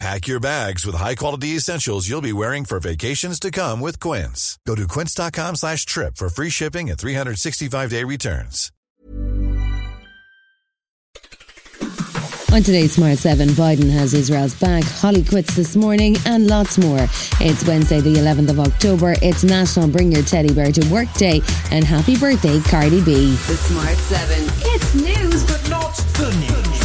[0.00, 4.58] Pack your bags with high-quality essentials you'll be wearing for vacations to come with Quince.
[4.66, 8.70] Go to quince.com slash trip for free shipping and 365-day returns.
[12.52, 17.08] On today's Smart 7, Biden has Israel's back, Holly quits this morning, and lots more.
[17.40, 19.16] It's Wednesday, the 11th of October.
[19.22, 21.40] It's National Bring Your Teddy Bear to Work Day,
[21.72, 23.30] and happy birthday, Cardi B.
[23.30, 24.44] The Smart 7.
[24.72, 26.83] It's news, but not the news.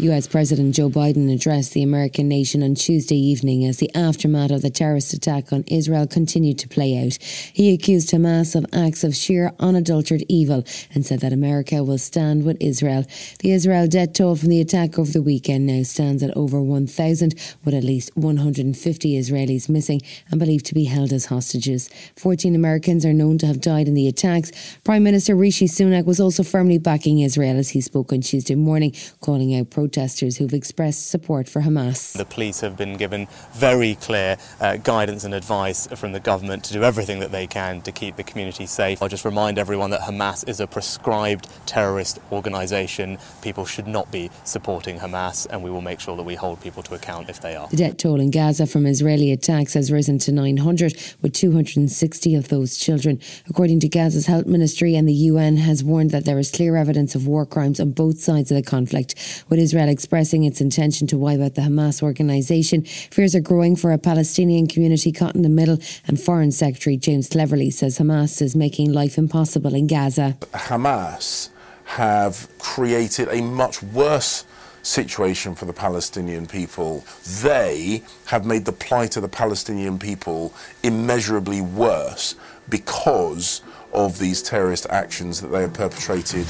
[0.00, 4.62] US President Joe Biden addressed the American nation on Tuesday evening as the aftermath of
[4.62, 7.20] the terrorist attack on Israel continued to play out.
[7.20, 12.44] He accused Hamas of acts of sheer unadulterated evil and said that America will stand
[12.44, 13.06] with Israel.
[13.40, 17.34] The Israel death toll from the attack over the weekend now stands at over 1,000,
[17.64, 21.90] with at least 150 Israelis missing and believed to be held as hostages.
[22.14, 24.52] 14 Americans are known to have died in the attacks.
[24.84, 28.94] Prime Minister Rishi Sunak was also firmly backing Israel as he spoke on Tuesday morning,
[29.20, 32.12] calling out protests protesters who've expressed support for Hamas.
[32.12, 36.74] The police have been given very clear uh, guidance and advice from the government to
[36.74, 39.02] do everything that they can to keep the community safe.
[39.02, 43.16] I'll just remind everyone that Hamas is a proscribed terrorist organisation.
[43.40, 46.82] People should not be supporting Hamas, and we will make sure that we hold people
[46.82, 47.66] to account if they are.
[47.68, 52.48] The death toll in Gaza from Israeli attacks has risen to 900, with 260 of
[52.48, 53.20] those children.
[53.48, 57.14] According to Gaza's health ministry and the UN has warned that there is clear evidence
[57.14, 59.14] of war crimes on both sides of the conflict,
[59.48, 62.82] with Israel Israel expressing its intention to wipe out the Hamas organisation.
[62.82, 67.28] Fears are growing for a Palestinian community caught in the middle, and Foreign Secretary James
[67.28, 70.36] Cleverly says Hamas is making life impossible in Gaza.
[70.52, 71.50] Hamas
[71.84, 74.44] have created a much worse
[74.82, 77.04] situation for the Palestinian people.
[77.42, 82.34] They have made the plight of the Palestinian people immeasurably worse
[82.68, 86.46] because of these terrorist actions that they have perpetrated.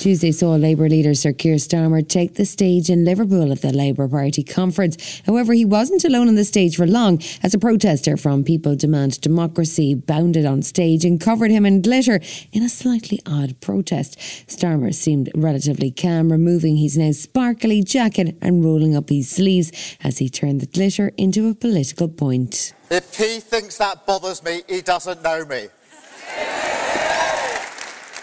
[0.00, 4.08] Tuesday saw Labour leader Sir Keir Starmer take the stage in Liverpool at the Labour
[4.08, 5.20] Party conference.
[5.26, 9.20] However, he wasn't alone on the stage for long as a protester from People Demand
[9.20, 12.18] Democracy bounded on stage and covered him in glitter
[12.50, 14.18] in a slightly odd protest.
[14.48, 19.70] Starmer seemed relatively calm, removing his now sparkly jacket and rolling up his sleeves
[20.02, 22.72] as he turned the glitter into a political point.
[22.90, 25.68] If he thinks that bothers me, he doesn't know me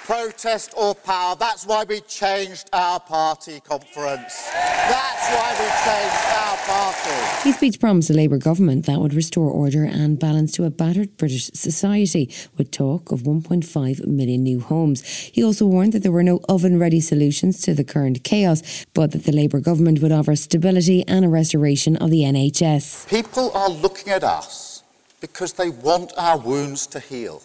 [0.07, 1.35] protest or power.
[1.35, 4.49] That's why we changed our party conference.
[4.53, 7.43] That's why we changed our party.
[7.43, 11.17] His speech promised a Labour government that would restore order and balance to a battered
[11.17, 15.03] British society, with talk of 1.5 million new homes.
[15.03, 19.11] He also warned that there were no oven ready solutions to the current chaos, but
[19.11, 23.09] that the Labour government would offer stability and a restoration of the NHS.
[23.09, 24.83] People are looking at us
[25.19, 27.41] because they want our wounds to heal,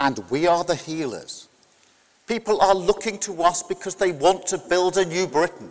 [0.00, 1.46] and we are the healers.
[2.26, 5.70] People are looking to us because they want to build a new Britain,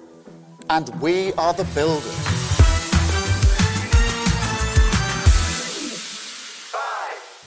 [0.69, 2.44] and we are the builders.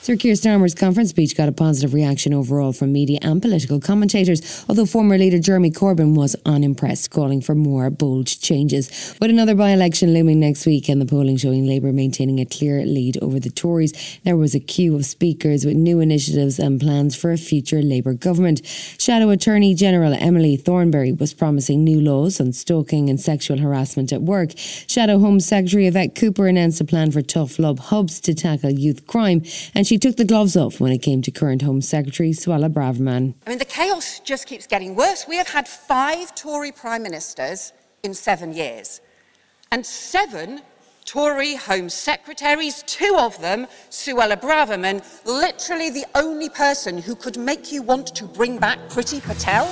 [0.08, 4.64] Sir Keir Starmer's conference speech got a positive reaction overall from media and political commentators,
[4.66, 9.14] although former leader Jeremy Corbyn was unimpressed, calling for more bold changes.
[9.20, 12.86] With another by election looming next week and the polling showing Labour maintaining a clear
[12.86, 13.92] lead over the Tories,
[14.24, 18.14] there was a queue of speakers with new initiatives and plans for a future Labour
[18.14, 18.64] government.
[18.64, 24.22] Shadow Attorney General Emily Thornberry was promising new laws on stalking and sexual harassment at
[24.22, 24.52] work.
[24.56, 29.06] Shadow Home Secretary Yvette Cooper announced a plan for tough love hubs to tackle youth
[29.06, 29.42] crime,
[29.74, 33.34] and she took the gloves off when it came to current Home Secretary Suella Braverman.
[33.46, 35.26] I mean, the chaos just keeps getting worse.
[35.26, 37.72] We have had five Tory prime ministers
[38.02, 39.00] in seven years,
[39.72, 40.62] and seven
[41.04, 47.72] Tory Home Secretaries, two of them, Suella Braverman, literally the only person who could make
[47.72, 49.66] you want to bring back Priti Patel.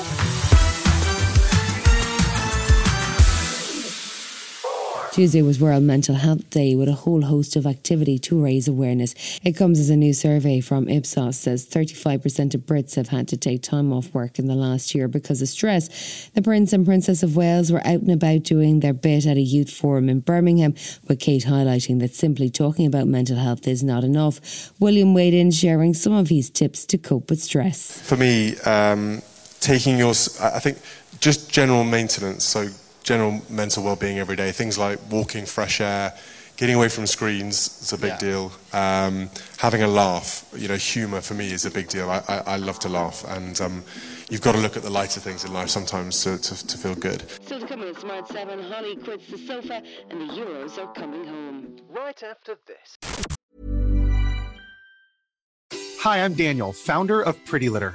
[5.17, 9.15] Tuesday was World Mental Health Day with a whole host of activity to raise awareness.
[9.43, 13.39] It comes as a new survey from Ipsos says 35% of Brits have had to
[13.39, 16.29] take time off work in the last year because of stress.
[16.35, 19.41] The Prince and Princess of Wales were out and about doing their bit at a
[19.41, 20.75] youth forum in Birmingham,
[21.09, 24.71] with Kate highlighting that simply talking about mental health is not enough.
[24.81, 28.03] William weighed in sharing some of his tips to cope with stress.
[28.03, 29.23] For me, um,
[29.61, 30.11] taking your,
[30.43, 30.77] I think
[31.21, 32.69] just general maintenance, so
[33.07, 34.51] general mental well-being every day.
[34.53, 36.13] Things like walking, fresh air,
[36.57, 38.19] getting away from screens is a big Yeah.
[38.19, 38.53] deal.
[38.73, 42.11] Um, having a laugh, you know, humour for me is a big deal.
[42.11, 43.85] I, I, I love to laugh, and um,
[44.29, 46.97] you've got to look at the lighter things in life sometimes to, to, to feel
[46.97, 47.23] good.
[47.45, 51.25] Still to come in Smart 7, Holly quits the sofa and the Euros are coming
[51.25, 51.77] home.
[51.89, 52.99] Right after this.
[56.01, 57.95] Hi, I'm Daniel, founder of Pretty Litter.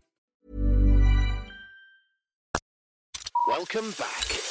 [3.61, 4.41] Welcome back.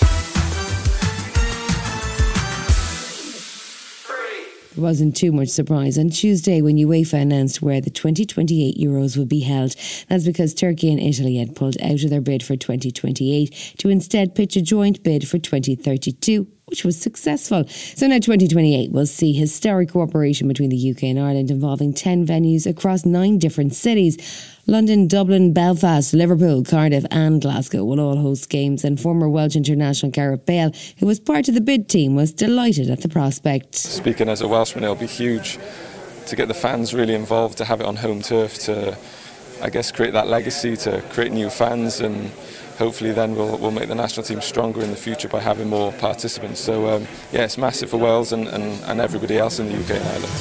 [4.76, 9.40] Wasn't too much surprise on Tuesday when UEFA announced where the 2028 Euros would be
[9.40, 9.74] held.
[10.08, 14.36] That's because Turkey and Italy had pulled out of their bid for 2028 to instead
[14.36, 17.66] pitch a joint bid for 2032 which was successful.
[17.68, 22.66] So now 2028 will see historic cooperation between the UK and Ireland involving 10 venues
[22.66, 24.16] across nine different cities.
[24.66, 30.12] London, Dublin, Belfast, Liverpool, Cardiff, and Glasgow will all host games, and former Welsh international
[30.12, 33.74] Gareth Bale, who was part of the bid team, was delighted at the prospect.
[33.74, 35.58] Speaking as a Welshman, it'll be huge
[36.26, 38.96] to get the fans really involved, to have it on home turf, to,
[39.60, 42.30] I guess, create that legacy, to create new fans, and
[42.80, 45.92] hopefully then we'll, we'll make the national team stronger in the future by having more
[45.92, 46.60] participants.
[46.60, 49.90] So, um, yeah, it's massive for Wales and, and, and everybody else in the UK
[49.90, 50.32] and Ireland.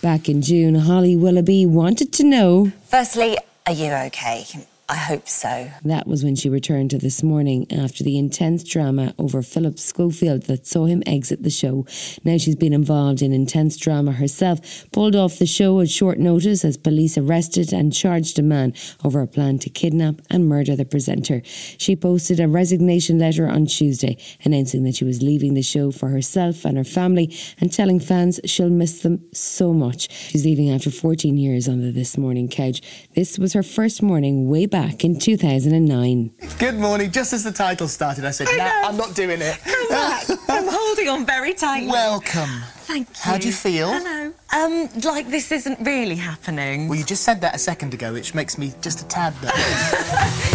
[0.00, 2.72] Back in June, Holly Willoughby wanted to know.
[2.86, 3.36] Firstly,
[3.66, 4.44] are you okay?
[4.86, 5.70] I hope so.
[5.84, 10.42] That was when she returned to this morning after the intense drama over Philip Schofield
[10.42, 11.86] that saw him exit the show.
[12.22, 14.60] Now she's been involved in intense drama herself,
[14.92, 19.22] pulled off the show at short notice as police arrested and charged a man over
[19.22, 21.40] a plan to kidnap and murder the presenter.
[21.78, 26.10] She posted a resignation letter on Tuesday announcing that she was leaving the show for
[26.10, 30.10] herself and her family and telling fans she'll miss them so much.
[30.10, 32.82] She's leaving after 14 years on the This Morning couch.
[33.14, 36.30] This was her first morning way back in 2009.
[36.58, 37.12] Good morning.
[37.12, 38.82] Just as the title started, I said, I "No, know.
[38.88, 40.24] I'm not doing it." Come back.
[40.48, 41.88] I'm holding on very tightly.
[41.88, 42.50] Welcome.
[42.86, 43.14] Thank you.
[43.20, 43.92] How do you feel?
[43.92, 44.32] Hello.
[44.52, 46.88] Um, like this isn't really happening.
[46.88, 50.50] Well, you just said that a second ago, which makes me just a tad nervous.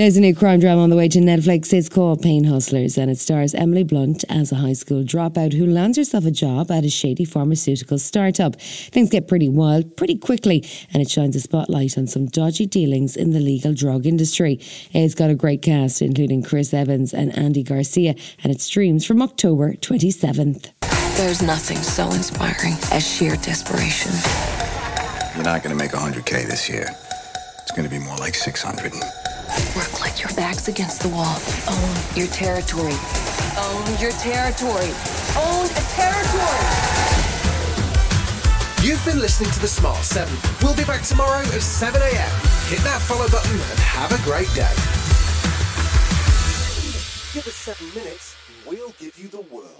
[0.00, 1.74] There's a new crime drama on the way to Netflix.
[1.74, 5.66] It's called Pain Hustlers and it stars Emily Blunt as a high school dropout who
[5.66, 8.58] lands herself a job at a shady pharmaceutical startup.
[8.58, 10.64] Things get pretty wild pretty quickly
[10.94, 14.58] and it shines a spotlight on some dodgy dealings in the legal drug industry.
[14.92, 19.20] It's got a great cast, including Chris Evans and Andy Garcia, and it streams from
[19.20, 20.70] October 27th.
[21.18, 24.12] There's nothing so inspiring as sheer desperation.
[25.34, 26.86] You're not going to make 100K this year.
[27.60, 28.94] It's going to be more like 600.
[30.10, 31.36] Work your back's against the wall.
[31.68, 32.94] Own your territory.
[33.56, 34.90] Own your territory.
[35.38, 36.66] Own a territory.
[38.82, 40.36] You've been listening to The Smart 7.
[40.62, 42.10] We'll be back tomorrow at 7 a.m.
[42.66, 44.74] Hit that follow button and have a great day.
[47.32, 48.34] Give us seven minutes,
[48.66, 49.79] we'll give you the world.